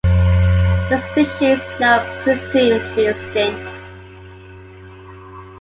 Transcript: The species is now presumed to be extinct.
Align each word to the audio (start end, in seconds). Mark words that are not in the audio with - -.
The 0.83 0.99
species 1.11 1.59
is 1.59 1.79
now 1.79 2.23
presumed 2.23 2.81
to 2.81 2.95
be 2.95 3.05
extinct. 3.05 3.69